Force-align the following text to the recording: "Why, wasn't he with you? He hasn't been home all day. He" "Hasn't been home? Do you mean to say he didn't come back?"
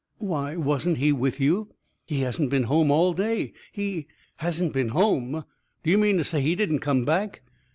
"Why, 0.17 0.55
wasn't 0.55 0.97
he 0.97 1.11
with 1.11 1.39
you? 1.39 1.75
He 2.07 2.21
hasn't 2.21 2.49
been 2.49 2.63
home 2.63 2.89
all 2.89 3.13
day. 3.13 3.53
He" 3.71 4.07
"Hasn't 4.37 4.73
been 4.73 4.87
home? 4.89 5.45
Do 5.83 5.91
you 5.91 5.99
mean 5.99 6.17
to 6.17 6.23
say 6.23 6.41
he 6.41 6.55
didn't 6.55 6.79
come 6.79 7.05
back?" 7.05 7.43